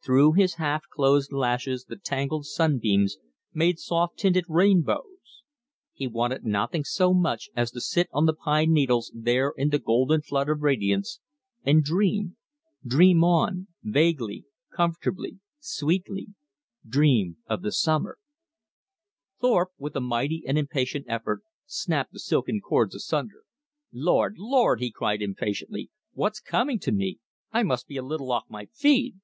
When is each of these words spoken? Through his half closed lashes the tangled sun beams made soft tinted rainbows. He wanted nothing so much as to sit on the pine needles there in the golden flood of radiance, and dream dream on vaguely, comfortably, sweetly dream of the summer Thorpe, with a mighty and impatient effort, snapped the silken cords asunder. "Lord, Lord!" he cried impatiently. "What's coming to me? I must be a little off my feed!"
Through 0.00 0.34
his 0.34 0.54
half 0.62 0.84
closed 0.88 1.32
lashes 1.32 1.86
the 1.86 1.96
tangled 1.96 2.46
sun 2.46 2.78
beams 2.78 3.16
made 3.52 3.80
soft 3.80 4.16
tinted 4.16 4.44
rainbows. 4.48 5.42
He 5.92 6.06
wanted 6.06 6.44
nothing 6.44 6.84
so 6.84 7.12
much 7.12 7.50
as 7.56 7.72
to 7.72 7.80
sit 7.80 8.06
on 8.12 8.26
the 8.26 8.32
pine 8.32 8.70
needles 8.72 9.10
there 9.12 9.52
in 9.56 9.70
the 9.70 9.80
golden 9.80 10.22
flood 10.22 10.48
of 10.48 10.60
radiance, 10.60 11.18
and 11.64 11.82
dream 11.82 12.36
dream 12.86 13.24
on 13.24 13.66
vaguely, 13.82 14.44
comfortably, 14.72 15.40
sweetly 15.58 16.28
dream 16.88 17.38
of 17.48 17.62
the 17.62 17.72
summer 17.72 18.18
Thorpe, 19.40 19.72
with 19.78 19.96
a 19.96 20.00
mighty 20.00 20.44
and 20.46 20.56
impatient 20.56 21.06
effort, 21.08 21.42
snapped 21.66 22.12
the 22.12 22.20
silken 22.20 22.60
cords 22.60 22.94
asunder. 22.94 23.42
"Lord, 23.92 24.36
Lord!" 24.38 24.78
he 24.78 24.92
cried 24.92 25.20
impatiently. 25.20 25.90
"What's 26.12 26.38
coming 26.38 26.78
to 26.78 26.92
me? 26.92 27.18
I 27.50 27.64
must 27.64 27.88
be 27.88 27.96
a 27.96 28.02
little 28.02 28.30
off 28.30 28.44
my 28.48 28.66
feed!" 28.72 29.16